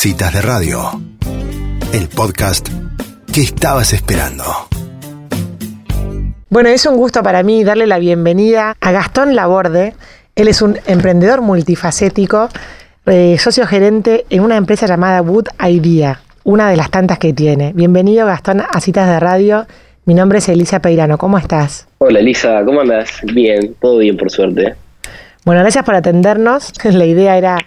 [0.00, 0.92] Citas de Radio,
[1.92, 2.68] el podcast
[3.34, 4.44] que estabas esperando.
[6.48, 9.94] Bueno, es un gusto para mí darle la bienvenida a Gastón Laborde.
[10.36, 12.48] Él es un emprendedor multifacético,
[13.06, 17.72] eh, socio gerente en una empresa llamada Wood Idea, una de las tantas que tiene.
[17.72, 19.66] Bienvenido Gastón a Citas de Radio.
[20.04, 21.18] Mi nombre es Elisa Peirano.
[21.18, 21.88] ¿Cómo estás?
[21.98, 23.10] Hola Elisa, ¿cómo andas?
[23.24, 24.76] Bien, todo bien por suerte.
[25.44, 26.72] Bueno, gracias por atendernos.
[26.84, 27.58] La idea era,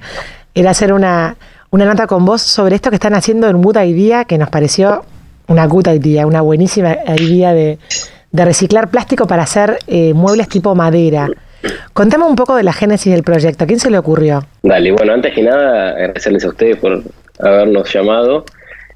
[0.56, 1.36] era hacer una,
[1.72, 5.04] una nota con vos sobre esto que están haciendo en Wood Idea, que nos pareció
[5.48, 7.80] una good idea, una buenísima idea de,
[8.32, 11.30] de reciclar plástico para hacer eh, muebles tipo madera.
[11.94, 13.64] Contame un poco de la génesis del proyecto.
[13.64, 14.44] ¿A quién se le ocurrió?
[14.64, 17.04] Dale, bueno, antes que nada, agradecerles a ustedes por
[17.40, 18.46] habernos llamado.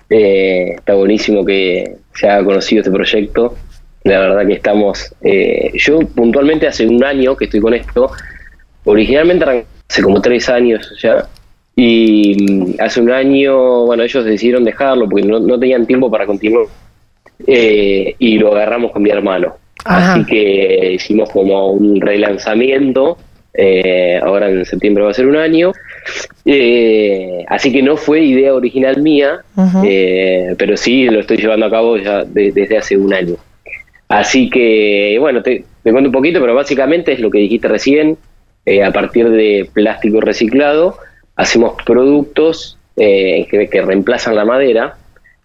[0.10, 3.56] Eh, está buenísimo que se haya conocido este proyecto.
[4.04, 5.14] La verdad que estamos.
[5.22, 8.12] Eh, yo, puntualmente, hace un año que estoy con esto.
[8.84, 11.28] Originalmente, hace como tres años ya.
[11.76, 16.26] Y mm, hace un año, bueno, ellos decidieron dejarlo porque no, no tenían tiempo para
[16.26, 16.66] continuar.
[17.46, 19.56] Eh, y lo agarramos con mi hermano.
[19.84, 23.18] Así que hicimos como un relanzamiento.
[23.54, 25.72] Eh, ahora en septiembre va a ser un año.
[26.44, 29.42] Eh, así que no fue idea original mía,
[30.58, 33.36] pero sí lo estoy llevando a cabo ya desde hace un año.
[34.08, 38.18] Así que, bueno, te, te, cuento un poquito, pero básicamente es lo que dijiste recién.
[38.84, 40.98] a partir de plástico reciclado,
[41.36, 44.98] hacemos productos que, que reemplazan la madera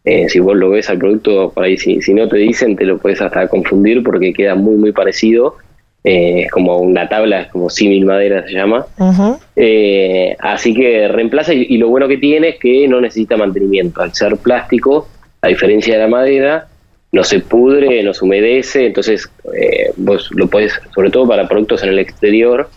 [0.04, 2.84] eh, si vos lo ves al producto, por ahí si, si no te dicen, te
[2.84, 5.56] lo puedes hasta confundir porque queda muy, muy parecido.
[6.02, 8.86] Eh, es como una tabla, es como símil madera se llama.
[9.56, 14.00] Eh, así que reemplaza y, lo bueno que tiene es que no necesita mantenimiento.
[14.00, 15.08] Al ser plástico,
[15.42, 16.68] a diferencia de la madera,
[17.12, 19.30] no se pudre, no se humedece, entonces
[19.96, 22.70] vos lo podés, sobre todo para productos en el exterior,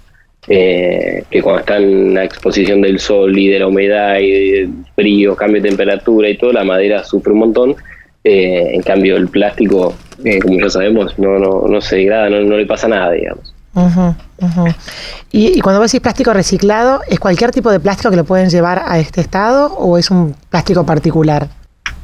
[0.47, 4.69] eh, que cuando está en la exposición del sol y de la humedad y del
[4.93, 7.75] frío, cambio de temperatura y todo, la madera sufre un montón.
[8.25, 12.41] Eh, en cambio, el plástico, eh, como ya sabemos, no, no, no se degrada, no,
[12.41, 13.53] no le pasa nada, digamos.
[15.31, 18.83] Y, cuando vos decís plástico reciclado, ¿es cualquier tipo de plástico que lo pueden llevar
[18.85, 21.47] a este estado o es un plástico particular?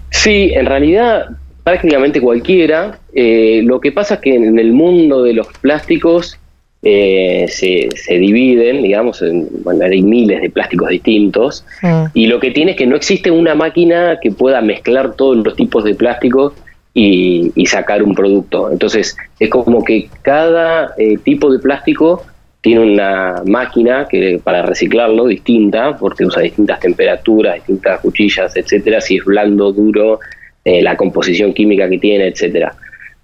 [0.09, 1.27] Sí, en realidad
[1.63, 2.99] prácticamente cualquiera.
[3.13, 6.39] lo que pasa es que en el mundo de los plásticos
[6.81, 11.65] eh, se, se, dividen, digamos, en, bueno, hay miles de plásticos distintos,
[12.13, 15.55] y lo que tiene es que no existe una máquina que pueda mezclar todos los
[15.55, 16.53] tipos de plásticos
[16.93, 18.71] y, sacar un producto.
[18.71, 22.25] Entonces, es como que cada eh, tipo de plástico
[22.61, 29.17] tiene una máquina que para reciclarlo distinta, porque usa distintas temperaturas, distintas cuchillas, etcétera, si
[29.17, 30.19] es blando, duro,
[30.65, 32.73] eh, la composición química que tiene, etcétera.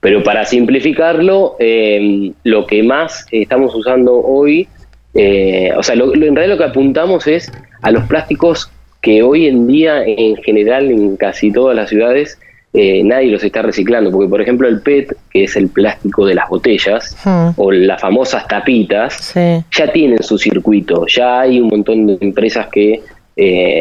[0.05, 4.67] Pero para simplificarlo, eh, lo que más estamos usando hoy,
[5.15, 7.51] eh, o sea, lo, en realidad lo que apuntamos es
[7.81, 8.69] a los plásticos
[9.01, 12.37] que hoy en día, en general, en casi todas las ciudades,
[12.75, 14.11] eh, nadie los está reciclando.
[14.11, 17.49] Porque, por ejemplo, el PET, que es el plástico de las botellas, hmm.
[17.57, 21.07] o las famosas tapitas, ya tienen su circuito.
[21.07, 23.01] Ya hay un montón de empresas que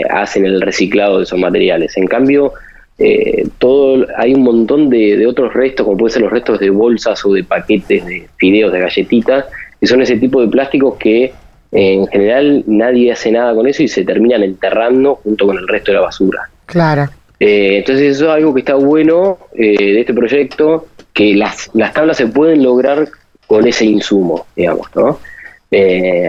[0.08, 1.98] hacen el reciclado de esos materiales.
[1.98, 2.54] En cambio,
[2.98, 7.24] eh, todo hay un montón de, otros restos, como pueden ser los restos de bolsas
[7.24, 9.46] o de paquetes de fideos, de galletitas,
[9.80, 11.32] que son ese tipo de plásticos que eh,
[11.72, 15.90] en general nadie hace nada con eso y se terminan enterrando junto con el resto
[15.90, 16.48] de la basura.
[16.66, 17.08] Claro.
[17.40, 22.16] Eh, entonces eso es algo que está bueno de este proyecto, que las, las tablas
[22.16, 23.08] se pueden lograr
[23.46, 25.18] con ese insumo, digamos, ¿no?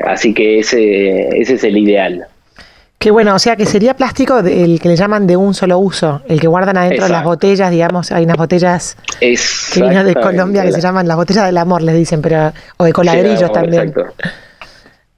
[0.05, 2.25] así que ese, ese es el ideal.
[3.05, 6.23] Qué bueno, o sea que sería plástico el que le llaman de un solo uso,
[6.27, 9.37] el que guardan adentro de las botellas, digamos, hay unas botellas que
[9.79, 12.91] vienen de Colombia que se llaman las botellas del amor, les dicen, pero o de
[12.91, 13.93] coladrillos también.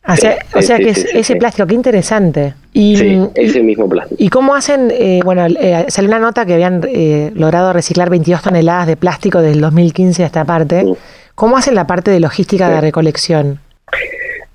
[0.06, 2.56] O sea, o sea que es ese plástico, qué interesante.
[2.74, 4.22] Y, sí, ese mismo plástico.
[4.22, 4.92] ¿Y cómo hacen?
[4.92, 9.40] Eh, bueno, eh, salió una nota que habían eh, logrado reciclar 22 toneladas de plástico
[9.40, 10.84] desde el 2015 a esta parte.
[11.36, 13.62] ¿Cómo hacen la parte de logística de recolección?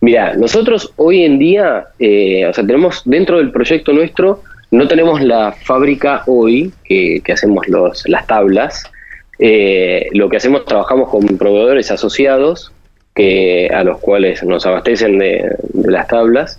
[0.03, 4.43] Mira, nosotros hoy en día, eh, o sea, tenemos dentro del proyecto nuestro,
[4.73, 8.91] no tenemos la fábrica hoy que, hacemos los, las tablas.
[9.39, 12.73] Eh, lo que hacemos, trabajamos con proveedores asociados
[13.15, 16.59] que, a los cuales nos abastecen de, las tablas.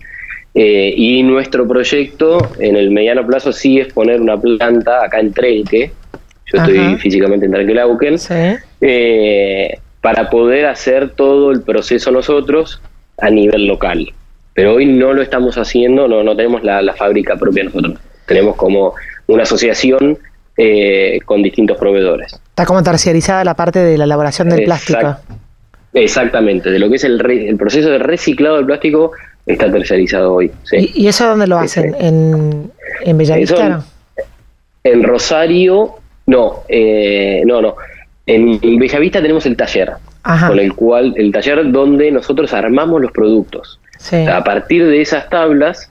[0.55, 5.33] Eh, y nuestro proyecto en el mediano plazo sí es poner una planta acá en
[5.33, 5.91] Trenque.
[6.45, 9.75] Yo estoy físicamente en Trenque sí.
[9.99, 12.81] para poder hacer todo el proceso nosotros
[13.17, 14.11] a nivel local.
[14.53, 17.99] Pero hoy no lo estamos haciendo, no, no tenemos la, fábrica propia nosotros.
[18.25, 18.93] Tenemos como
[19.27, 20.17] una asociación
[20.57, 22.33] eh, con distintos proveedores.
[22.33, 25.17] Está como terciarizada la parte de la elaboración del plástico.
[25.93, 29.11] Exactamente, de lo que es el, el proceso de reciclado del plástico
[29.45, 30.51] está tercerizado hoy.
[30.63, 30.91] Sí.
[30.93, 31.95] ¿Y, eso dónde lo hacen?
[31.99, 32.71] ¿En,
[33.01, 33.83] en Bellavista?
[34.83, 35.95] en Rosario,
[36.27, 37.75] no, eh, no, no.
[38.25, 43.79] En Bellavista tenemos el taller, con el cual, el taller donde nosotros armamos los productos.
[44.29, 45.89] A partir de esas tablas,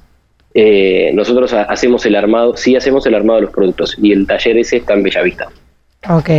[0.55, 4.59] eh, nosotros hacemos el armado, sí hacemos el armado de los productos, y el taller
[4.59, 5.49] ese está en Bellavista.
[6.09, 6.31] Ok.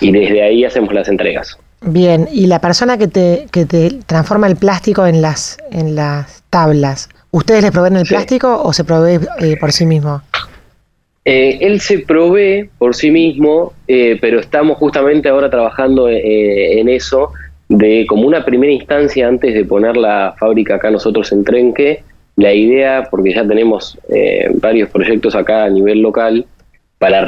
[0.00, 1.58] Y desde ahí hacemos las entregas.
[1.82, 6.42] Bien, y la persona que te, que te transforma el plástico en las, en las
[6.50, 10.22] tablas, ¿ustedes le proveen el plástico o se provee eh, por sí mismo?
[11.24, 16.88] Eh, él se provee por sí mismo, eh, pero estamos justamente ahora trabajando eh, en
[16.90, 17.32] eso,
[17.68, 22.02] de como una primera instancia antes de poner la fábrica acá nosotros en Trenque,
[22.36, 23.96] la idea, porque ya tenemos
[24.60, 26.44] varios proyectos acá a nivel local,
[26.98, 27.24] para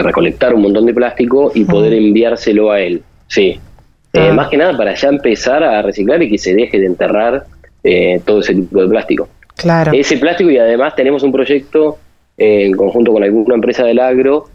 [0.00, 3.02] recolectar un montón de plástico y poder enviárselo a él.
[3.28, 3.60] Sí.
[4.12, 4.32] Ah.
[4.32, 7.44] Más que nada para ya empezar a reciclar y que se deje de enterrar
[8.24, 9.28] todo ese tipo de plástico.
[9.56, 9.92] Claro.
[9.94, 11.98] Ese plástico y además tenemos un proyecto
[12.36, 14.46] en conjunto con alguna empresa del agro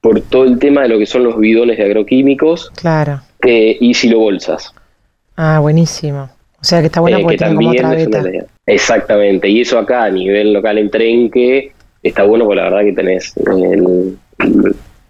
[0.00, 3.20] por todo el tema de lo que son los bidones de agroquímicos claro.
[3.44, 4.74] eh, y silobolsas.
[5.36, 6.28] Ah, buenísimo.
[6.60, 8.22] O sea que está bueno eh, porque tiene como otra beta.
[8.66, 11.72] Exactamente, y eso acá a nivel local en Trenque
[12.02, 13.34] está bueno porque la verdad que tenés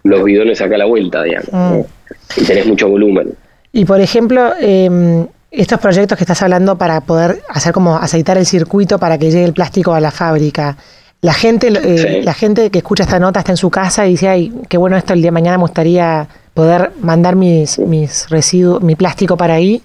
[0.03, 2.41] los bidones acá a la vuelta, digamos, mm.
[2.41, 3.33] y tenés mucho volumen.
[3.71, 8.45] Y por ejemplo, eh, estos proyectos que estás hablando para poder hacer como aceitar el
[8.45, 10.77] circuito para que llegue el plástico a la fábrica,
[11.25, 14.27] la gente, eh, la gente que escucha esta nota está en su casa y dice,
[14.29, 18.83] ay, qué bueno esto, el día de mañana me gustaría poder mandar mis, mis residuos,
[18.83, 19.81] mi plástico para ahí.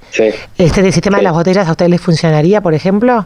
[0.58, 3.24] ¿Este sistema de las botellas a ustedes les funcionaría, por ejemplo?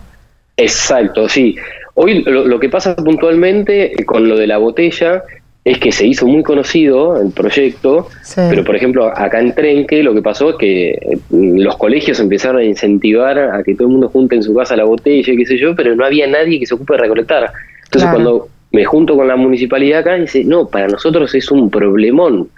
[0.57, 1.57] Exacto, sí.
[1.95, 5.25] Hoy lo, que pasa puntualmente con lo de la botella
[5.65, 8.07] es que se hizo muy conocido el proyecto,
[8.37, 12.61] pero por ejemplo acá en Trenque lo que pasó es que eh, los colegios empezaron
[12.61, 15.47] a incentivar a que todo el mundo junte en su casa la botella y qué
[15.47, 17.51] sé yo, pero no había nadie que se ocupe de recolectar.
[17.95, 22.49] Entonces cuando me junto con la municipalidad acá, dice, no, para nosotros es un problemón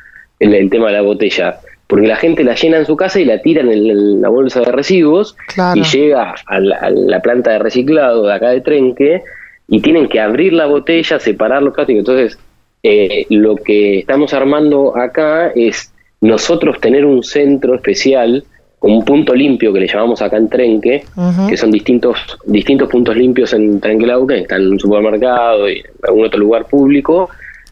[0.41, 3.27] el, el tema de la botella, porque la gente la llena en su casa y
[3.27, 5.37] la tira en, la bolsa de residuos
[5.75, 9.23] y llega a la, planta de reciclado de acá de Trenque
[9.69, 12.01] y tienen que abrir la botella, separar los plásticos.
[12.01, 12.39] Entonces,
[12.83, 18.45] eh, lo que estamos armando acá es nosotros tener un centro especial
[18.81, 21.05] un punto limpio que le llamamos acá en Trenque,
[21.49, 25.85] que son distintos distintos puntos limpios en Trenquelau, que están en un supermercado y en
[26.07, 27.29] algún otro lugar público,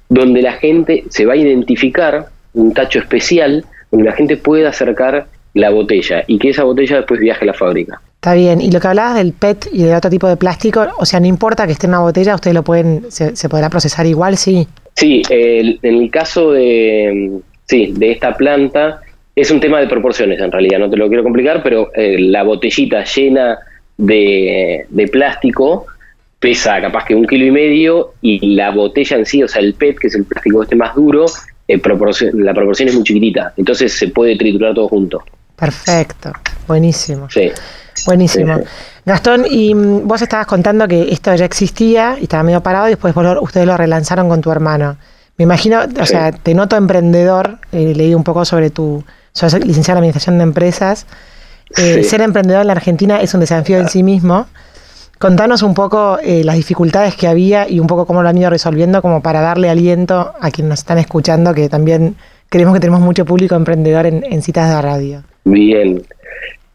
[0.08, 5.26] donde la gente se va a identificar un tacho especial donde la gente pueda acercar
[5.54, 8.00] la botella y que esa botella después viaje a la fábrica.
[8.16, 11.04] Está bien, y lo que hablabas del PET y de otro tipo de plástico, o
[11.04, 14.36] sea, no importa que esté en una botella, ustedes lo pueden, se, podrá procesar igual,
[14.36, 14.66] sí.
[14.96, 19.00] Sí, en el caso de, sí, de esta planta,
[19.36, 22.42] es un tema de proporciones en realidad, no te lo quiero complicar, pero eh, la
[22.42, 23.58] botellita llena
[23.96, 25.86] de, plástico
[26.38, 29.74] pesa capaz que un kilo y medio y la botella en sí, o sea, el
[29.74, 31.26] PET, que es el plástico este más duro,
[31.66, 31.80] eh,
[32.34, 35.22] la proporción es muy chiquitita, entonces se puede triturar todo junto.
[35.56, 36.32] Perfecto,
[36.66, 37.28] buenísimo.
[37.30, 37.50] Sí.
[38.06, 38.60] Buenísimo.
[39.04, 42.90] Gastón, y mm, vos estabas contando que esto ya existía y estaba medio parado y
[42.90, 44.96] después ustedes lo relanzaron con tu hermano.
[45.36, 49.04] Me imagino, o sea, te noto emprendedor, eh, leí un poco sobre tu,
[49.34, 51.06] soy licenciada en Administración de Empresas.
[51.76, 54.46] Eh, ser emprendedor en la Argentina es un desafío en sí mismo.
[55.18, 58.50] Contanos un poco eh, las dificultades que había y un poco cómo lo han ido
[58.50, 62.14] resolviendo como para darle aliento a quienes nos están escuchando, que también
[62.48, 65.24] creemos que tenemos mucho público emprendedor en, citas de radio.
[65.44, 66.02] Bien.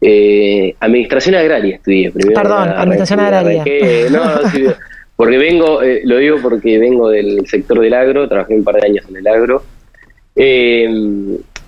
[0.01, 2.41] Eh, administración agraria estudié primero.
[2.41, 3.63] Perdón, administración agraria.
[4.09, 4.73] no, no,
[5.15, 9.05] porque vengo, lo digo porque vengo del sector del agro, trabajé un par de años
[9.09, 9.63] en el agro.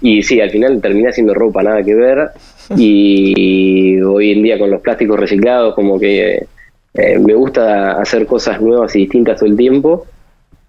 [0.02, 2.30] Y sí, al final terminé haciendo ropa, nada que ver.
[2.76, 6.48] Y hoy en día con los plásticos reciclados, como que
[6.94, 10.08] eh, me gusta hacer cosas nuevas y distintas todo el tiempo.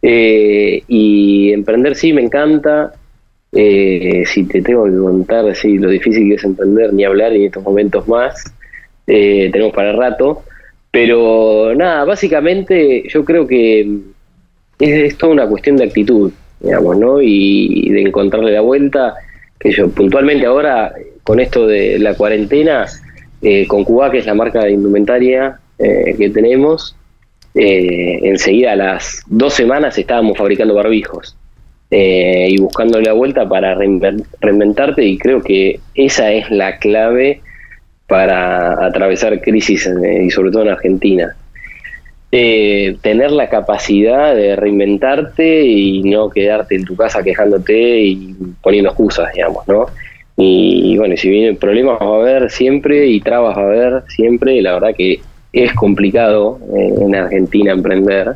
[0.02, 2.92] Eh, y emprender sí, me encanta.
[3.52, 7.44] Eh, si te tengo que contar sí, lo difícil que es emprender, ni hablar, en
[7.44, 8.52] estos momentos más,
[9.06, 10.42] tenemos para rato.
[10.90, 13.80] Pero nada, básicamente yo creo que
[14.78, 17.20] es, es toda una cuestión de actitud digamos, ¿no?
[17.20, 19.14] Y, de encontrarle la vuelta,
[19.58, 20.92] que yo puntualmente ahora,
[21.22, 22.86] con esto de la cuarentena,
[23.42, 26.96] eh, con Cuba, que es la marca de indumentaria eh, que tenemos,
[27.54, 31.36] eh, enseguida a las dos semanas estábamos fabricando barbijos
[31.94, 37.42] y buscándole la vuelta para reinventarte y creo que esa es la clave
[38.06, 39.90] para atravesar crisis
[40.22, 41.36] y sobre todo en Argentina
[42.34, 48.88] eh, tener la capacidad de reinventarte y no quedarte en tu casa quejándote y poniendo
[48.88, 49.86] excusas, digamos, ¿no?
[50.38, 54.62] Y, bueno, si vienen problemas va a haber siempre y trabas va a haber siempre,
[54.62, 55.20] la verdad que
[55.52, 58.28] es complicado eh, en Argentina emprender,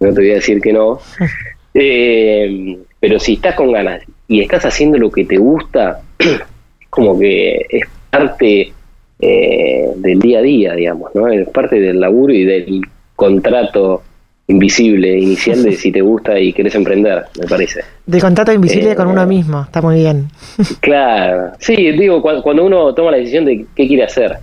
[0.00, 0.98] no te voy a decir que no,
[1.74, 6.00] eh, pero si estás con ganas y estás haciendo lo que te gusta,
[6.90, 8.72] como que es parte
[9.20, 11.28] eh, del día a día, digamos, ¿no?
[11.28, 12.82] Es parte del laburo y del
[13.18, 14.04] contrato
[14.46, 17.80] invisible inicial de si te gusta y querés emprender, me parece.
[18.06, 20.28] De contrato invisible con uno mismo, está muy bien.
[20.80, 24.38] Claro, sí, digo, cuando uno toma la decisión de qué quiere hacer.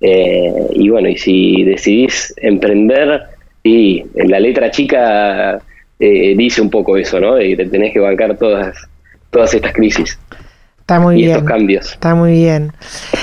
[0.00, 3.22] y bueno, y si decidís emprender,
[3.62, 5.60] y la letra chica
[6.00, 7.36] eh, dice un poco eso, ¿no?
[7.36, 8.76] De que te tenés que bancar todas,
[9.30, 10.18] todas estas crisis.
[10.82, 11.30] Está muy y bien.
[11.36, 11.92] estos cambios.
[11.92, 12.72] Está muy bien.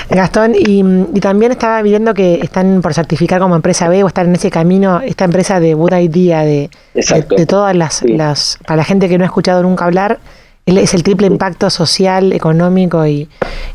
[0.08, 0.82] Gastón, y,
[1.14, 4.50] y, también estaba viendo que están por certificar como empresa B o estar en ese
[4.50, 8.08] camino, esta empresa de Buda Idea, de, de, de, todas las, Sí.
[8.16, 10.18] las, para la gente que no ha escuchado nunca hablar,
[10.66, 13.28] es el triple impacto social, económico y,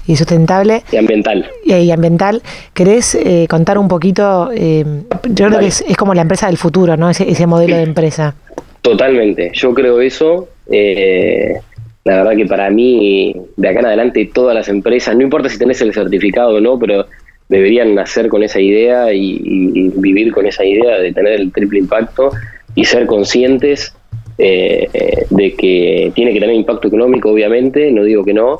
[0.07, 1.49] y sustentable Y ambiental.
[1.63, 2.41] y, y ambiental.
[2.73, 4.49] ¿Querés eh, contar un poquito?
[4.53, 4.83] eh,
[5.25, 7.09] yo creo que es, es como la empresa del futuro, ¿no?
[7.09, 8.33] Ese, ese modelo de empresa.
[8.81, 10.47] Totalmente, yo creo eso.
[10.71, 11.59] eh,
[12.05, 15.57] la verdad que para mí, de acá en adelante, todas las empresas, no importa si
[15.57, 17.07] tenés el certificado o no, pero
[17.49, 22.29] deberían nacer con esa idea y, vivir con esa idea de tener el triple impacto
[22.75, 23.95] y ser conscientes
[24.37, 24.87] eh,
[25.31, 28.59] de que tiene que tener impacto económico, obviamente, no digo que no,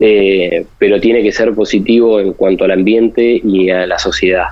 [0.00, 4.46] eh, pero tiene que ser positivo en cuanto al ambiente y a la sociedad.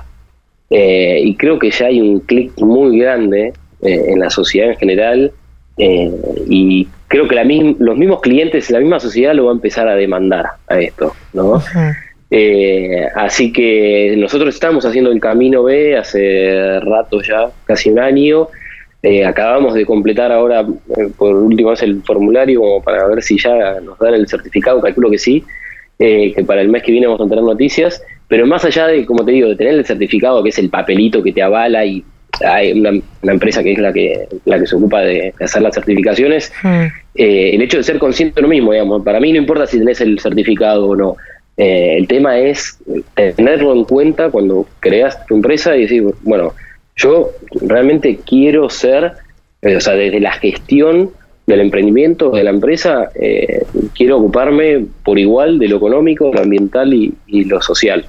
[0.69, 5.31] Eh, y creo que ya hay un clic muy grande en la sociedad en general
[5.77, 9.95] y creo que la los mismos clientes, la misma sociedad lo va a empezar a
[9.95, 11.61] demandar a esto, ¿no?
[12.31, 18.47] Eh, así que nosotros estamos haciendo el camino B hace rato ya, casi un año.
[19.01, 23.39] Eh, acabamos de completar ahora eh, por última vez el formulario como para ver si
[23.39, 25.43] ya nos dan el certificado, calculo que sí,
[25.97, 29.05] eh, que para el mes que viene vamos a tener noticias, pero más allá de,
[29.05, 32.03] como te digo, de tener el certificado, que es el papelito que te avala y
[32.45, 32.91] hay una,
[33.21, 36.85] una empresa que es la que, la que se ocupa de hacer las certificaciones, Mm.
[37.15, 39.79] eh, el hecho de ser consciente de lo mismo, digamos, para mí no importa si
[39.79, 41.15] tenés el certificado o no.
[41.57, 42.77] Eh, el tema es
[43.13, 46.53] tenerlo en cuenta cuando creas tu empresa y decir, bueno,
[46.95, 47.31] yo
[47.61, 49.13] realmente quiero ser,
[49.61, 51.11] eh, o sea, desde la gestión
[51.47, 53.63] del emprendimiento de la empresa, eh,
[53.95, 58.05] quiero ocuparme por igual de lo económico, lo ambiental y, y lo social.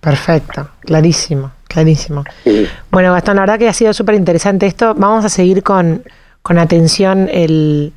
[0.00, 2.24] Perfecto, clarísimo, clarísimo.
[2.44, 2.66] Sí.
[2.90, 4.94] Bueno, Gastón, la verdad que ha sido súper interesante esto.
[4.96, 6.02] Vamos a seguir con,
[6.42, 7.92] con atención el,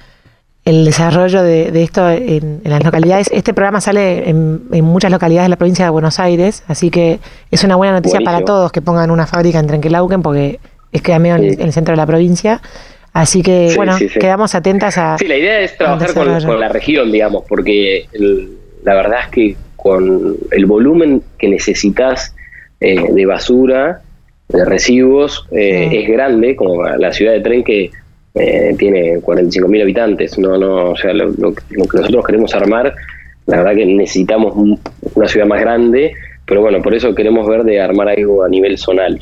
[0.66, 3.30] el desarrollo de, de esto en, en las localidades.
[3.34, 7.20] Este programa sale en, en muchas localidades de la provincia de Buenos Aires, así que
[7.50, 10.60] es una buena noticia para todos que pongan una fábrica en Trenquelauquen porque
[10.92, 11.48] es que medio Sí.
[11.60, 12.62] en el centro de la provincia.
[13.14, 15.18] Así que, Sí, bueno, sí, quedamos atentas a...
[15.18, 19.28] Sí, la idea es trabajar con, con la región, digamos, porque el- la verdad es
[19.32, 22.34] que con el volumen que necesitas
[22.82, 24.02] eh, de basura,
[24.50, 25.98] de residuos, eh, Sí.
[26.00, 27.92] es grande, como la ciudad de Tren que
[28.34, 30.38] eh, tiene 45.000 habitantes.
[30.38, 32.94] No, no, o sea, lo, lo- lo que nosotros queremos armar,
[33.46, 34.80] la verdad que necesitamos un-
[35.16, 36.14] una ciudad más grande,
[36.46, 39.20] pero bueno, por eso queremos ver de armar algo a nivel zonal.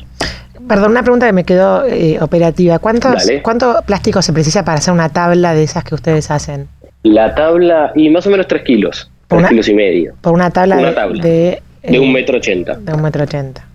[0.68, 2.78] Perdón, una pregunta que me quedó eh, operativa.
[2.78, 3.42] ¿Cuántos, Dale.
[3.42, 6.68] ¿Cuánto plástico se precisa para hacer una tabla de esas que ustedes hacen?
[7.02, 10.50] La tabla, y más o menos 3 kilos, 3 Una- kilos y medio, Por una
[10.50, 11.22] tabla, Una tabla.
[11.22, 11.60] de...
[11.82, 12.74] de eh, un metro ochenta.
[12.76, 13.66] De un metro ochenta.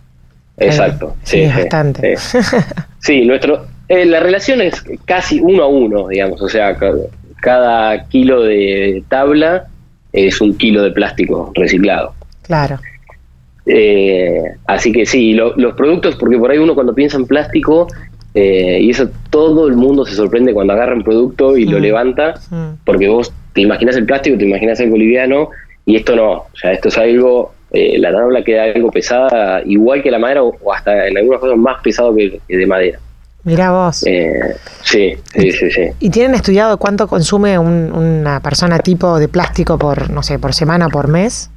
[0.58, 1.16] Exacto.
[1.24, 2.16] Sí, es bastante.
[2.18, 2.38] Sí,
[3.00, 6.92] Sí, nuestro, eh, la relación es casi uno a uno, digamos, o sea, ca-
[7.42, 9.68] cada kilo de tabla
[10.12, 12.14] es un kilo de plástico reciclado.
[12.44, 12.80] Claro.
[13.68, 17.88] Eh, así que sí, lo- los productos, porque por ahí uno cuando piensa en plástico,
[18.34, 21.82] eh, y eso todo el mundo se sorprende cuando agarra un producto y lo Mm.
[21.82, 22.66] levanta, Mm.
[22.86, 25.50] porque vos te imaginas el plástico, te imaginas el boliviano,
[25.86, 30.02] y esto no, o sea, esto es algo, eh, la tabla queda algo pesada, igual
[30.02, 33.00] que la madera, o, o hasta en algunas cosas más pesado que, que de madera.
[33.44, 34.04] Mirá vos.
[34.08, 35.82] Eh, sí, sí, sí, sí.
[36.00, 40.54] ¿Y tienen estudiado cuánto consume un- una persona tipo de plástico por, no sé, por
[40.56, 41.52] semana o por mes?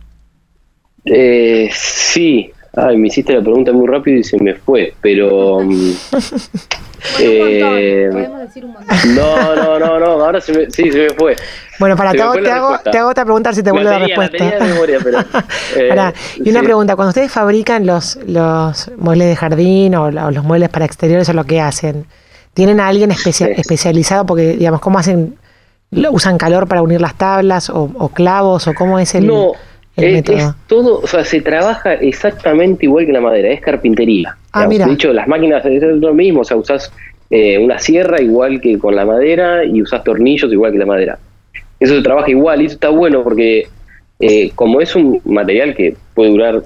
[1.06, 2.50] Eh, sí,
[2.86, 5.60] ay, me hiciste la pregunta muy rápido y se me fue, pero...
[5.60, 5.90] mm,
[7.20, 9.14] eh, Podemos decir un montón.
[9.14, 11.36] no, no, no, no, ahora se me, sí, se me fue.
[11.78, 13.68] Bueno, para, te hago, te, la hago, te hago otra pregunta a ver si te
[13.68, 14.36] La vuelve la la respuesta.
[14.38, 15.18] tenía de memoria, pero,
[15.76, 16.66] eh, Pará, y una sí.
[16.66, 20.84] pregunta, cuando ustedes fabrican los, los muebles de jardín o, la- o los muebles para
[20.84, 22.06] exteriores o lo que hacen,
[22.54, 23.52] ¿tienen a alguien especia- Sí.
[23.56, 24.26] especializado?
[24.26, 25.36] Porque, digamos, ¿cómo hacen?
[26.10, 29.58] ¿Usan calor para unir las tablas o, o clavos o cómo es el, no, el
[29.98, 30.24] es,
[30.66, 34.36] todo, o sea, se trabaja exactamente igual que la madera, es carpintería.
[34.52, 34.86] Ah, mira.
[34.86, 36.92] De hecho, las máquinas es lo mismo, o sea, usás
[37.30, 41.18] eh, una sierra igual que con la madera y usás tornillos igual que la madera.
[41.78, 43.68] Eso se trabaja igual y eso está bueno porque
[44.20, 46.62] eh, como es un material que puede durar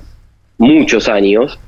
[0.59, 1.59] muchos años,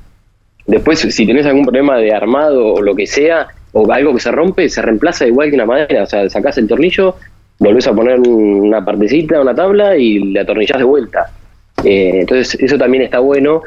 [0.65, 4.31] después si tenés algún problema de armado o lo que sea, o algo que se
[4.31, 6.03] rompe, se reemplaza igual que una madera.
[6.03, 7.15] O sea, sacás el tornillo,
[7.59, 11.29] volvés a poner una partecita, una tabla y le atornillás de vuelta.
[11.85, 13.61] Eh, entonces, eso también está bueno.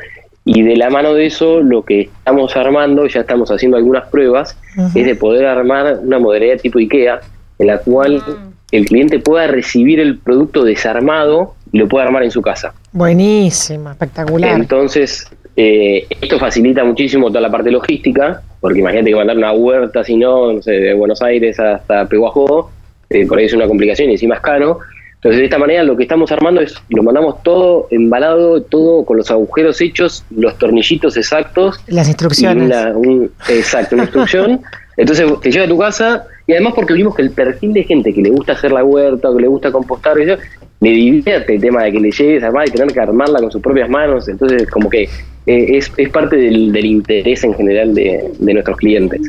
[0.45, 4.57] Y de la mano de eso, lo que estamos armando, ya estamos haciendo algunas pruebas,
[4.95, 7.21] es de poder armar una modalidad tipo IKEA,
[7.59, 8.53] en la cual Mm.
[8.73, 12.73] el cliente pueda recibir el producto desarmado y lo pueda armar en su casa.
[12.93, 14.59] Buenísimo, espectacular.
[14.59, 20.03] Entonces, eh, esto facilita muchísimo toda la parte logística, porque imagínate que mandar una huerta,
[20.05, 22.71] si no, no sé, de Buenos Aires hasta Peguajó,
[23.11, 24.79] eh, por ahí es una complicación y encima es caro.
[25.19, 29.17] Entonces, de esta manera lo que estamos armando es, lo mandamos todo embalado, todo con
[29.17, 31.81] los agujeros hechos, los tornillitos exactos.
[31.89, 32.65] Las instrucciones.
[32.67, 34.61] una- un- exacto, una instrucción.
[34.97, 38.13] Entonces te llega a tu casa y además porque vimos que el perfil de gente
[38.15, 40.41] que le gusta hacer la huerta o que le gusta compostar, y eso,
[40.81, 43.51] le divierte el tema de que le llegues a armar y tener que armarla con
[43.51, 44.29] sus propias manos.
[44.29, 48.77] Entonces como que eh, es, es parte del, del interés en general de, de nuestros
[48.77, 49.21] clientes.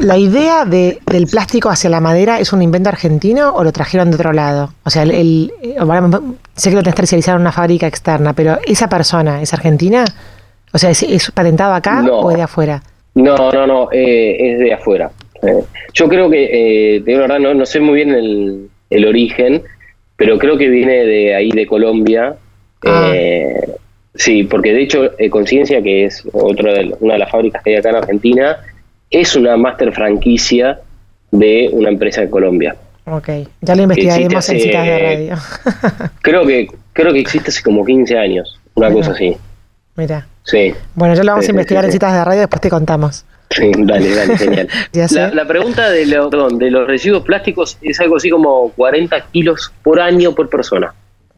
[0.00, 4.10] ¿La idea de, del plástico hacia la madera es un invento argentino o lo trajeron
[4.10, 4.72] de otro lado?
[4.84, 6.08] O sea, el, el- eh, ahora
[6.54, 10.04] sé que lo tenés terciarizado en una fábrica externa, pero ¿esa persona es argentina?
[10.72, 12.20] O sea, ¿es, es patentado acá No.
[12.20, 12.82] o es de afuera?
[13.14, 15.10] No, no, no, eh, es de afuera.
[15.42, 15.64] Eh,
[15.94, 19.62] yo creo que, eh, la verdad, no, no sé muy bien el, el origen,
[20.16, 22.36] pero creo que viene de ahí, de Colombia.
[22.84, 23.10] Ah.
[23.12, 23.60] Eh,
[24.14, 27.70] sí, porque de hecho, eh, Conciencia, que es otra de, una de las fábricas que
[27.70, 28.56] hay acá en Argentina,
[29.10, 30.80] es una master franquicia
[31.30, 32.76] de una empresa de Colombia.
[33.06, 33.28] Ok,
[33.62, 35.36] ya lo investigaremos en citas de radio.
[36.22, 39.36] Creo que creo que existe hace como 15 años, una cosa así.
[39.96, 40.26] Mira.
[40.42, 42.68] Sí, Bueno, ya lo vamos Sí, a investigar sí, en citas de radio, después te
[42.70, 43.24] contamos.
[43.50, 44.68] sí, dale, dale, genial.
[44.92, 45.20] Ya sé.
[45.20, 49.20] La, la pregunta de, lo- perdón, de los residuos plásticos es algo así como 40
[49.30, 50.92] kilos por año por persona.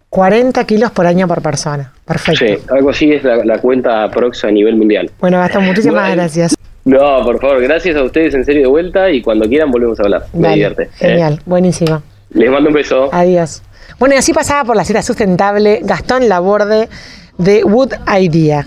[0.08, 1.92] 40 kilos por año por persona.
[2.04, 2.44] Perfecto.
[2.46, 5.10] Sí, algo así es la, la cuenta prox a nivel mundial.
[5.20, 6.22] Bueno, Gastón, muchísimas Bueno.
[6.22, 6.56] gracias.
[6.90, 10.02] No, por favor, gracias a ustedes en serio de vuelta y cuando quieran volvemos a
[10.02, 10.26] hablar.
[10.32, 10.82] Me Dale, divierte.
[10.82, 10.88] ¿eh?
[10.96, 12.02] Genial, buenísimo.
[12.30, 13.08] Les mando un beso.
[13.12, 13.62] Adiós.
[14.00, 16.88] Bueno, y así pasaba por la cita sustentable Gastón Laborde
[17.38, 18.66] de Wood Idea.